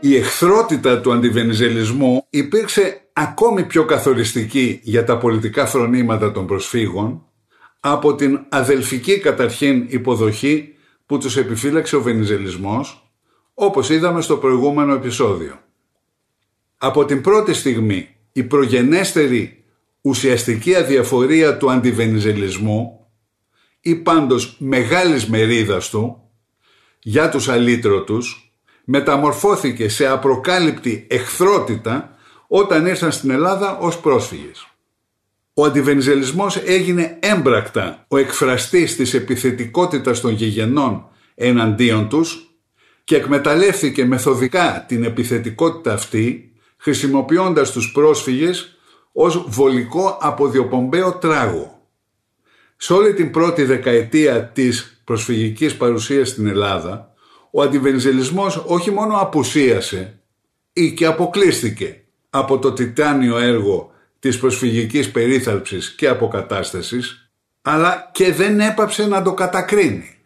[0.00, 7.22] Η εχθρότητα του αντιβενιζελισμού υπήρξε ακόμη πιο καθοριστική για τα πολιτικά φρονήματα των προσφύγων
[7.80, 10.74] από την αδελφική καταρχήν υποδοχή
[11.06, 13.12] που τους επιφύλαξε ο βενιζελισμός,
[13.54, 15.58] όπως είδαμε στο προηγούμενο επεισόδιο.
[16.78, 19.64] Από την πρώτη στιγμή η προγενέστερη
[20.00, 23.06] ουσιαστική αδιαφορία του αντιβενιζελισμού
[23.80, 26.22] ή πάντως μεγάλης μερίδας του
[26.98, 28.47] για τους αλήτρωτους
[28.90, 34.66] μεταμορφώθηκε σε απροκάλυπτη εχθρότητα όταν ήρθαν στην Ελλάδα ως πρόσφυγες.
[35.54, 42.50] Ο αντιβενιζελισμός έγινε έμπρακτα ο εκφραστής της επιθετικότητας των γηγενών εναντίον τους
[43.04, 48.78] και εκμεταλλεύθηκε μεθοδικά την επιθετικότητα αυτή χρησιμοποιώντας τους πρόσφυγες
[49.12, 51.88] ως βολικό αποδιοπομπαίο τράγο.
[52.76, 57.12] Σε όλη την πρώτη δεκαετία της προσφυγικής παρουσίας στην Ελλάδα
[57.50, 60.20] ο αντιβενιζελισμός όχι μόνο απουσίασε
[60.72, 67.30] ή και αποκλείστηκε από το τιτάνιο έργο της προσφυγικής περίθαλψης και αποκατάστασης,
[67.62, 70.16] αλλά και δεν έπαψε να το κατακρίνει.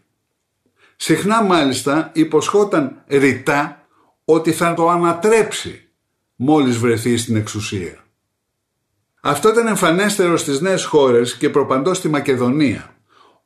[0.96, 3.86] Συχνά μάλιστα υποσχόταν ρητά
[4.24, 5.88] ότι θα το ανατρέψει
[6.36, 7.96] μόλις βρεθεί στην εξουσία.
[9.20, 12.94] Αυτό ήταν εμφανέστερο στις νέες χώρες και προπαντός στη Μακεδονία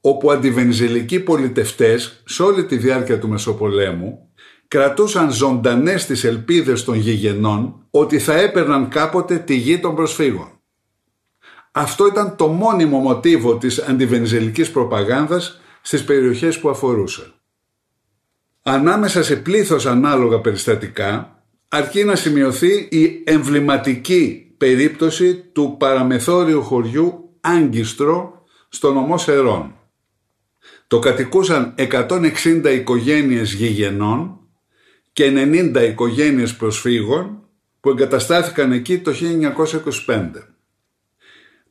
[0.00, 4.30] όπου αντιβενιζελικοί πολιτευτές σε όλη τη διάρκεια του Μεσοπολέμου
[4.68, 10.50] κρατούσαν ζωντανές τις ελπίδες των γηγενών ότι θα έπαιρναν κάποτε τη γη των προσφύγων.
[11.72, 17.32] Αυτό ήταν το μόνιμο μοτίβο της αντιβενιζελικής προπαγάνδας στις περιοχές που αφορούσε.
[18.62, 28.44] Ανάμεσα σε πλήθος ανάλογα περιστατικά αρκεί να σημειωθεί η εμβληματική περίπτωση του παραμεθόριου χωριού Άγκιστρο
[28.68, 29.75] στο νομό Σερών
[30.86, 34.40] το κατοικούσαν 160 οικογένειες γηγενών
[35.12, 37.40] και 90 οικογένειες προσφύγων
[37.80, 39.12] που εγκαταστάθηκαν εκεί το
[40.06, 40.30] 1925.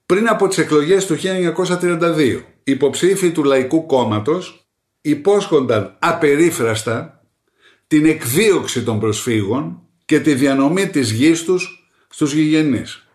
[0.05, 4.67] Πριν από τις εκλογές του 1932, υποψήφοι του Λαϊκού Κόμματος
[5.01, 7.25] υπόσχονταν απερίφραστα
[7.87, 13.07] την εκδίωξη των προσφύγων και τη διανομή της γης τους στους γηγενείς.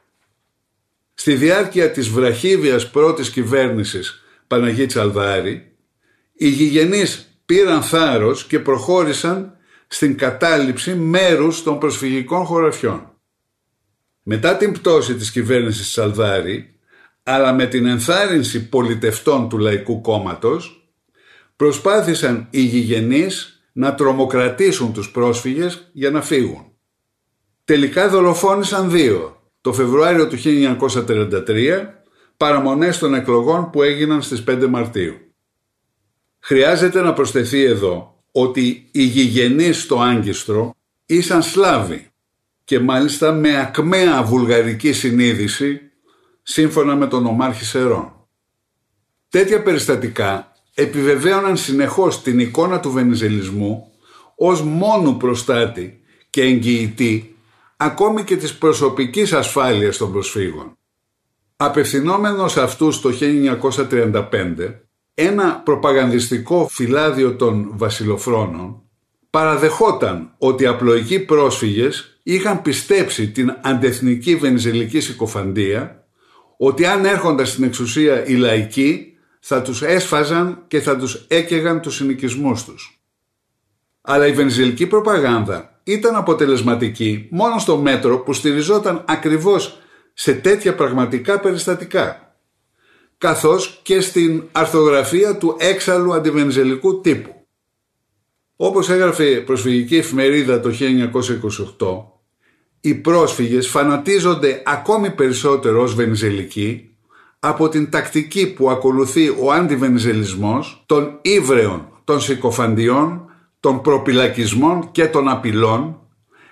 [1.15, 5.77] Στη διάρκεια της βραχίβιας πρώτης κυβέρνησης Παναγίτης Αλδάρη,
[6.43, 9.56] οι γηγενείς πήραν θάρρος και προχώρησαν
[9.87, 13.12] στην κατάληψη μέρους των προσφυγικών χωραφιών.
[14.23, 16.75] Μετά την πτώση της κυβέρνησης Σαλδάρη,
[17.23, 20.91] αλλά με την ενθάρρυνση πολιτευτών του Λαϊκού Κόμματος,
[21.56, 26.72] προσπάθησαν οι γηγενείς να τρομοκρατήσουν τους πρόσφυγες για να φύγουν.
[27.65, 32.05] Τελικά δολοφόνησαν δύο, το Φεβρουάριο του 1933,
[32.37, 35.30] παραμονές των εκλογών που έγιναν στις 5 Μαρτίου.
[36.41, 40.75] Χρειάζεται να προσθεθεί εδώ ότι οι γηγενείς στο Άγκιστρο
[41.06, 42.06] ήσαν Σλάβοι
[42.65, 45.81] και μάλιστα με ακμαία βουλγαρική συνείδηση
[46.43, 48.12] σύμφωνα με τον Ομάρχη Σερών.
[49.28, 53.92] Τέτοια περιστατικά επιβεβαίωναν συνεχώς την εικόνα του βενιζελισμού
[54.37, 56.01] ως μόνου προστάτη
[56.31, 57.37] και εγγυητή
[57.77, 60.78] ακόμη και της προσωπικής ασφάλειας των προσφύγων.
[61.57, 64.81] Απευθυνόμενος αυτούς το 1935
[65.15, 68.83] ένα προπαγανδιστικό φυλάδιο των βασιλοφρόνων
[69.30, 76.04] παραδεχόταν ότι οι απλοϊκοί πρόσφυγες είχαν πιστέψει την αντεθνική βενιζελική συκοφαντία
[76.57, 81.95] ότι αν έρχονταν στην εξουσία οι λαϊκοί θα τους έσφαζαν και θα τους έκαιγαν τους
[81.95, 83.01] συνοικισμούς τους.
[84.01, 89.78] Αλλά η βενιζελική προπαγάνδα ήταν αποτελεσματική μόνο στο μέτρο που στηριζόταν ακριβώς
[90.13, 92.29] σε τέτοια πραγματικά περιστατικά
[93.21, 97.47] καθώς και στην αρθογραφία του έξαλλου αντιβενζελικού τύπου.
[98.57, 100.71] Όπως έγραφε η προσφυγική εφημερίδα το
[101.78, 102.03] 1928,
[102.81, 106.97] οι πρόσφυγες φανατίζονται ακόμη περισσότερο ως βενζελικοί
[107.39, 113.31] από την τακτική που ακολουθεί ο αντιβενζελισμός των ύβρεων, των συκοφαντιών,
[113.61, 116.01] των προπυλακισμών και των απειλών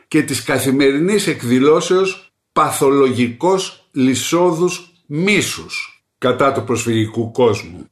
[0.09, 7.87] και της καθημερινής εκδηλώσεως παθολογικός λυσόδους μίσους κατά του προσφυγικού κόσμου.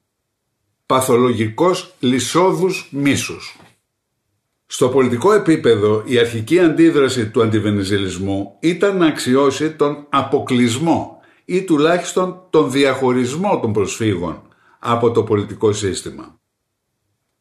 [0.87, 3.57] Παθολογικός λυσόδους μίσους.
[4.67, 12.43] Στο πολιτικό επίπεδο η αρχική αντίδραση του αντιβενιζελισμού ήταν να αξιώσει τον αποκλεισμό ή τουλάχιστον
[12.51, 14.43] τον διαχωρισμό των προσφύγων
[14.79, 16.39] από το πολιτικό σύστημα.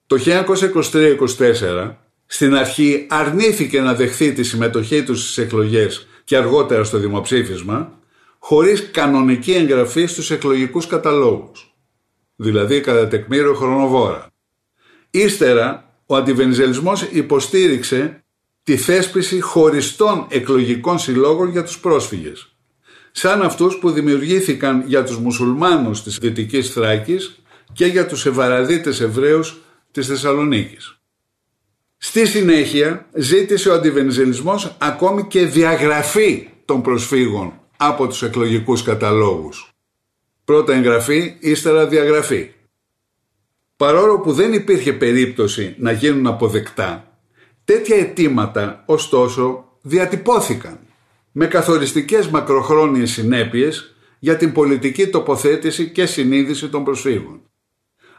[0.07, 1.95] Το 1923-24
[2.25, 7.94] στην αρχή αρνήθηκε να δεχθεί τη συμμετοχή τους στις εκλογές και αργότερα στο δημοψήφισμα
[8.47, 11.75] χωρίς κανονική εγγραφή στους εκλογικούς καταλόγους,
[12.35, 14.27] δηλαδή κατά τεκμήριο χρονοβόρα.
[15.09, 18.23] Ύστερα ο αντιβενιζελισμός υποστήριξε
[18.63, 22.55] τη θέσπιση χωριστών εκλογικών συλλόγων για τους πρόσφυγες,
[23.11, 27.41] σαν αυτούς που δημιουργήθηκαν για τους μουσουλμάνους της Δυτικής Θράκης
[27.73, 29.61] και για τους ευαραδίτες Εβραίους
[29.91, 30.99] της Θεσσαλονίκης.
[31.97, 39.69] Στη συνέχεια ζήτησε ο αντιβενιζελισμός ακόμη και διαγραφή των προσφύγων από τους εκλογικούς καταλόγους.
[40.45, 42.51] Πρώτα εγγραφή, ύστερα διαγραφή.
[43.77, 47.19] Παρόλο που δεν υπήρχε περίπτωση να γίνουν αποδεκτά,
[47.65, 50.79] τέτοια αιτήματα ωστόσο διατυπώθηκαν
[51.31, 57.41] με καθοριστικές μακροχρόνιες συνέπειες για την πολιτική τοποθέτηση και συνείδηση των προσφύγων.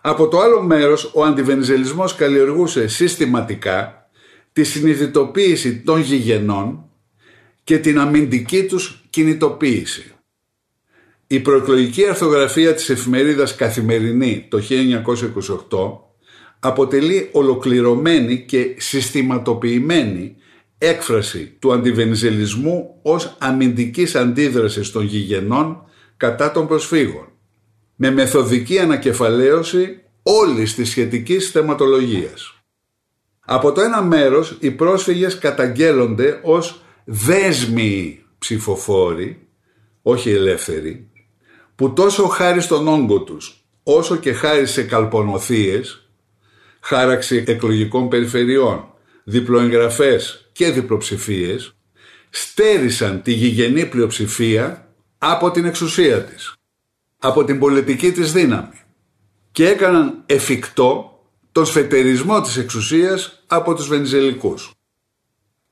[0.00, 4.08] Από το άλλο μέρος ο αντιβενιζελισμός καλλιεργούσε συστηματικά
[4.52, 6.85] τη συνειδητοποίηση των γηγενών
[7.66, 10.12] και την αμυντική τους κινητοποίηση.
[11.26, 14.60] Η προεκλογική αρθογραφία της εφημερίδας Καθημερινή το
[15.68, 15.98] 1928
[16.60, 20.36] αποτελεί ολοκληρωμένη και συστηματοποιημένη
[20.78, 25.84] έκφραση του αντιβενιζελισμού ως αμυντικής αντίδρασης των γηγενών
[26.16, 27.28] κατά των προσφύγων
[27.96, 32.54] με μεθοδική ανακεφαλαίωση όλης της σχετικής θεματολογίας.
[33.40, 39.46] Από το ένα μέρος οι πρόσφυγες καταγγέλλονται ως δέσμοι ψηφοφόροι,
[40.02, 41.08] όχι ελεύθεροι,
[41.74, 46.08] που τόσο χάρη στον όγκο τους, όσο και χάρη σε καλπονοθείες,
[46.80, 48.88] χάραξη εκλογικών περιφερειών,
[49.24, 51.74] διπλοεγγραφές και διπλοψηφίες,
[52.30, 54.88] στέρισαν τη γηγενή πλειοψηφία
[55.18, 56.54] από την εξουσία της,
[57.18, 58.80] από την πολιτική της δύναμη
[59.52, 61.20] και έκαναν εφικτό
[61.52, 64.75] τον σφετερισμό της εξουσίας από τους Βενιζελικούς.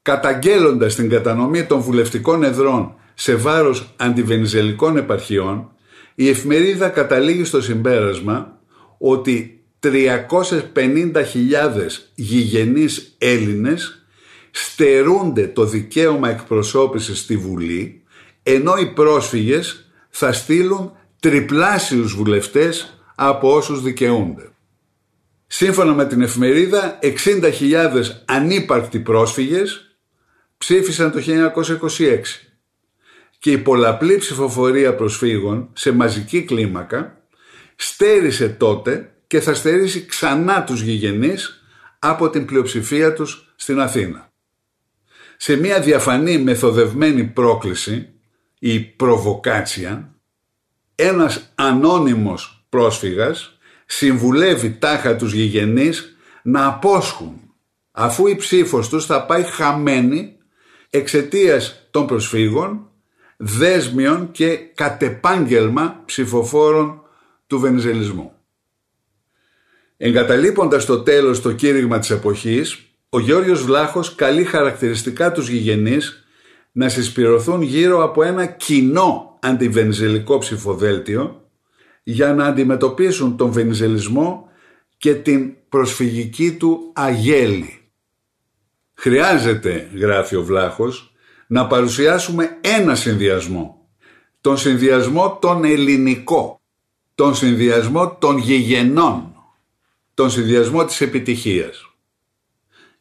[0.04, 5.70] Καταγγέλλοντας την κατανομή των βουλευτικών εδρών σε βάρος αντιβενιζελικών επαρχιών,
[6.14, 8.58] η εφημερίδα καταλήγει στο συμπέρασμα
[8.98, 9.90] ότι 350.000
[12.14, 14.06] γηγενείς Έλληνες
[14.50, 18.02] στερούνται το δικαίωμα εκπροσώπησης στη Βουλή,
[18.42, 24.48] ενώ οι πρόσφυγες θα στείλουν τριπλάσιους βουλευτές από όσους δικαιούνται.
[25.46, 29.83] Σύμφωνα με την εφημερίδα, 60.000 ανύπαρκτοι πρόσφυγες
[30.58, 31.20] ψήφισαν το
[31.88, 32.20] 1926
[33.38, 37.22] και η πολλαπλή ψηφοφορία προσφύγων σε μαζική κλίμακα
[37.76, 41.64] στέρισε τότε και θα στερήσει ξανά τους γηγενείς
[41.98, 44.32] από την πλειοψηφία τους στην Αθήνα.
[45.36, 48.08] Σε μια διαφανή μεθοδευμένη πρόκληση,
[48.58, 50.14] η προβοκάτσια,
[50.94, 57.44] ένας ανώνυμος πρόσφυγας συμβουλεύει τάχα τους γηγενείς να απόσχουν
[57.90, 60.33] αφού η ψήφος τους θα πάει χαμένη
[60.96, 62.90] εξαιτίας των προσφύγων
[63.36, 67.02] δέσμιων και κατεπάγγελμα ψηφοφόρων
[67.46, 68.32] του βενζελισμού.
[69.96, 76.26] Εγκαταλείποντας το τέλος το κήρυγμα της εποχής, ο Γιώργος Βλάχος καλεί χαρακτηριστικά τους γηγενείς
[76.72, 81.48] να συσπηρωθούν γύρω από ένα κοινό αντιβενζελικό ψηφοδέλτιο
[82.02, 84.48] για να αντιμετωπίσουν τον βενζελισμό
[84.96, 87.83] και την προσφυγική του αγέλη.
[89.04, 91.14] Χρειάζεται, γράφει ο Βλάχος,
[91.46, 93.88] να παρουσιάσουμε ένα συνδυασμό.
[94.40, 96.60] Τον συνδυασμό των ελληνικό,
[97.14, 99.34] τον συνδυασμό των γηγενών,
[100.14, 101.90] τον συνδυασμό της επιτυχίας.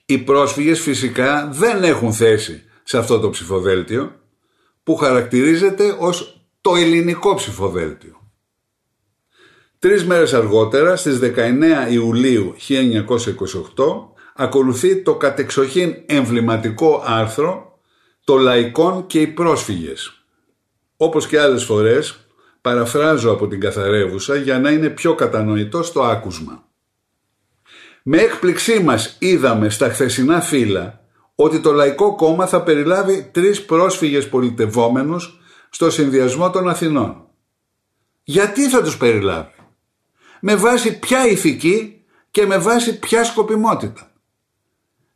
[0.06, 4.20] Οι πρόσφυγες φυσικά δεν έχουν θέση σε αυτό το ψηφοδέλτιο
[4.84, 8.32] που χαρακτηρίζεται ως το ελληνικό ψηφοδέλτιο.
[9.80, 17.80] Τρεις μέρες αργότερα, στις 19 Ιουλίου 1928, ακολουθεί το κατεξοχήν εμβληματικό άρθρο
[18.24, 20.24] το λαϊκόν και οι πρόσφυγες.
[20.98, 22.24] Όπως και άλλες φορές,
[22.64, 26.64] Παραφράζω από την καθαρεύουσα για να είναι πιο κατανοητό στο άκουσμα.
[28.04, 31.00] Με έκπληξή μας είδαμε στα χθεσινά φύλλα
[31.36, 37.28] ότι το Λαϊκό Κόμμα θα περιλάβει τρεις πρόσφυγες πολιτευόμενους στο συνδυασμό των Αθηνών.
[38.24, 39.56] Γιατί θα τους περιλάβει;
[40.42, 44.12] Με βάση ποια ηθική και με βάση ποια σκοπιμότητα;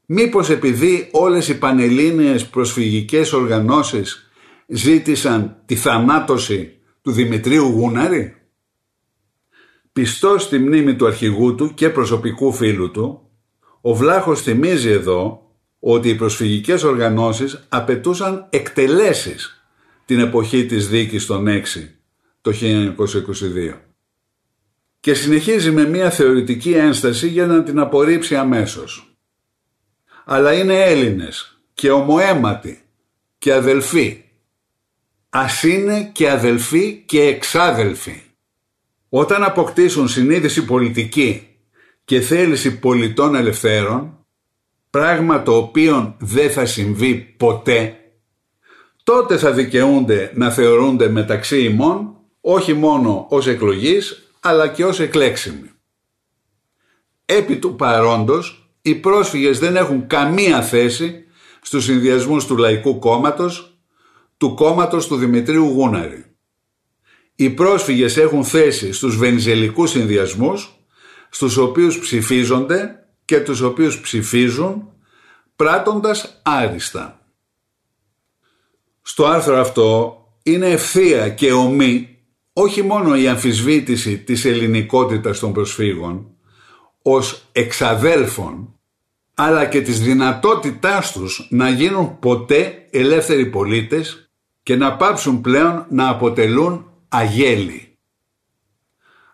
[0.10, 4.30] Μήπως επειδή όλες οι πανελλήνιες προσφυγικές οργανώσεις
[4.68, 8.36] ζήτησαν τη θανάτωση του Δημητρίου Γούναρη;
[9.94, 13.30] Πιστός στη μνήμη του αρχηγού του και προσωπικού φίλου του,
[13.82, 19.68] ο Βλάχος θυμίζει εδώ ότι οι προσφυγικές οργανώσεις απαιτούσαν εκτελέσεις
[20.06, 21.62] την εποχή της δίκης των 6
[22.42, 23.82] το 1922
[25.00, 29.07] και συνεχίζει με μια θεωρητική ένσταση για να την απορρίψει αμέσως.
[30.30, 32.82] Αλλά είναι Έλληνες και ομοέματοι
[33.38, 34.24] και αδελφοί.
[35.30, 38.22] Ας είναι και αδελφοί και εξάδελφοι.
[39.10, 41.48] Όταν αποκτήσουν συνείδηση πολιτική
[42.06, 44.26] και θέληση πολιτών ελευθέρων,
[44.90, 47.98] πράγμα το οποίο δεν θα συμβεί ποτέ,
[49.04, 55.72] τότε θα δικαιούνται να θεωρούνται μεταξύ ημών όχι μόνο ως εκλογής αλλά και ως εκλέξιμοι.
[57.26, 61.24] Επί του παρόντος, οι πρόσφυγες δεν έχουν καμία θέση
[61.62, 63.78] στους συνδυασμούς του Λαϊκού Κόμματος,
[64.38, 66.26] του κόμματος του Δημητρίου Γούναρη.
[67.36, 70.80] Οι πρόσφυγες έχουν θέση στους βενιζελικούς συνδυασμούς,
[71.30, 74.90] στους οποίους ψηφίζονται και τους οποίους ψηφίζουν
[75.56, 77.22] πράττοντας άριστα.
[79.02, 82.20] Στο άρθρο αυτό είναι ευθεία και ομή
[82.54, 86.32] όχι μόνο η αμφισβήτηση της ελληνικότητας των προσφύγων
[87.02, 88.77] ως εξαδέλφων
[89.40, 94.32] αλλά και της δυνατότητάς τους να γίνουν ποτέ ελεύθεροι πολίτες
[94.64, 97.98] και να πάψουν πλέον να αποτελούν αγέλη.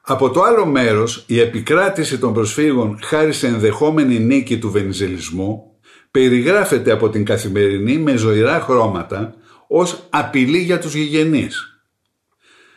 [0.02, 5.64] Από το άλλο μέρος, η επικράτηση των προσφύγων χάρη σε ενδεχόμενη νίκη του βενιζελισμού
[6.12, 9.36] περιγράφεται από την καθημερινή με ζωηρά χρώματα
[9.68, 11.84] ως απειλή για τους γηγενείς.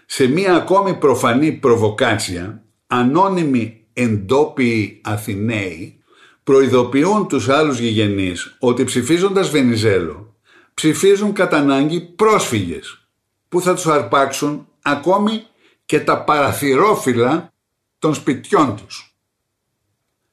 [0.07, 6.01] Σε μία ακόμη προφανή προβοκάτσια, ανώνυμοι εντόπιοι Αθηναίοι
[6.47, 10.37] προειδοποιούν τους άλλους γηγενείς ότι ψηφίζοντας Βενιζέλο
[10.75, 13.09] ψηφίζουν κατά ανάγκη πρόσφυγες
[13.49, 15.43] που θα τους αρπάξουν ακόμη
[15.87, 17.53] και τα παραθυρόφυλλα
[17.99, 19.17] των σπιτιών τους.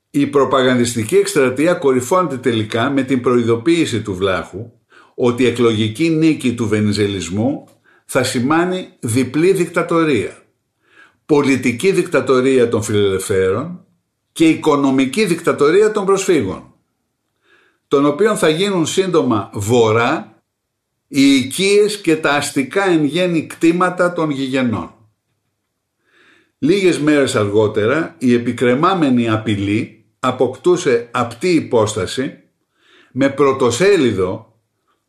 [0.09, 4.71] Η προπαγανδιστική εκστρατεία κορυφώνεται τελικά με την προειδοποίηση του Βλάχου
[5.15, 7.67] ότι η εκλογική νίκη του βενιζελισμού
[8.05, 10.37] θα σημάνει διπλή δικτατορία.
[11.25, 13.85] Πολιτική δικτατορία των φιλελευθέρων
[14.33, 16.73] και οικονομική δικτατορία των προσφύγων,
[17.87, 20.43] των οποίων θα γίνουν σύντομα βορρά
[21.07, 24.93] οι οικίες και τα αστικά εν γέννη κτήματα των γηγενών.
[26.57, 32.37] Λίγες μέρες αργότερα η επικρεμάμενη απειλή αποκτούσε απτή υπόσταση
[33.11, 34.59] με πρωτοσέλιδο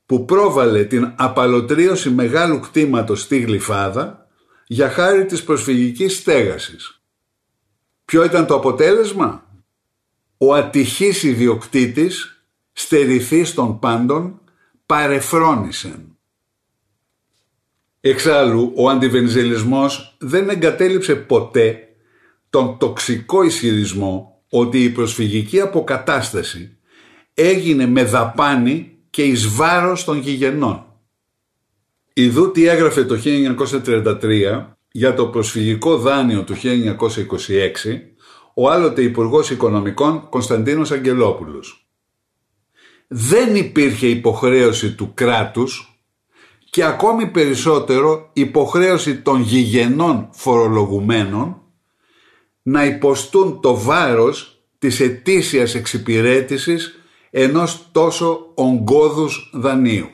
[0.07, 4.29] που πρόβαλε την απαλωτρίωση μεγάλου κτήματος στη Γλυφάδα
[4.67, 6.94] για χάρη της προσφυγικής στέγασης.
[8.05, 9.47] Ποιο ήταν το αποτέλεσμα;
[10.37, 14.41] Ο ατυχής ιδιοκτήτης στερηθής των πάντων
[14.87, 16.19] παρεφρόνησεν.
[18.01, 21.89] Εξάλλου, ο αντιβενζελισμός δεν εγκατέλειψε ποτέ
[22.51, 26.77] τον τοξικό ισχυρισμό ότι η προσφυγική αποκατάσταση
[27.35, 30.87] έγινε με δαπάνη και εις βάρος των γηγενών.
[32.13, 36.61] Ιδού τι έγραφε το 1933 για το προσφυγικό δάνειο του 1926
[38.55, 41.89] ο άλλοτε Υπουργός Οικονομικών Κωνσταντίνος Αγγελόπουλος.
[43.07, 45.99] Δεν υπήρχε υποχρέωση του κράτους
[46.71, 51.63] και ακόμη περισσότερο υποχρέωση των γηγενών φορολογουμένων
[52.63, 60.09] να υποστούν το βάρος της ετήσιας εξυπηρέτησης ενός τόσο ογκώδους δανείου.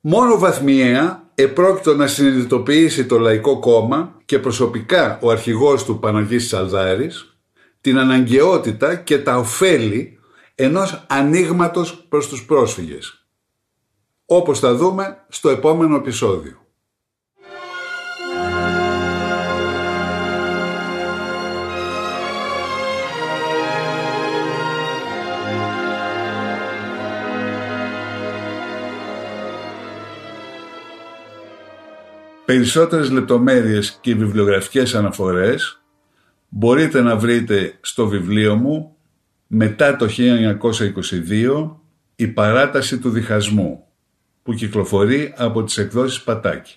[0.00, 7.36] Μόνο βαθμιαία επρόκειτο να συνειδητοποιήσει το Λαϊκό Κόμμα και προσωπικά ο αρχηγός του Παναγής Σαλδάρης
[7.80, 10.18] την αναγκαιότητα και τα ωφέλη
[10.54, 13.26] ενός ανοίγματος προς τους πρόσφυγες
[14.26, 16.65] όπως θα δούμε στο επόμενο επεισόδιο.
[32.46, 35.82] Περισσότερες λεπτομέρειες και βιβλιογραφικές αναφορές
[36.48, 38.96] μπορείτε να βρείτε στο βιβλίο μου
[39.46, 41.76] μετά το 1922
[42.16, 43.84] «Η παράταση του διχασμού»
[44.42, 46.76] που κυκλοφορεί από τις εκδόσεις Πατάκη.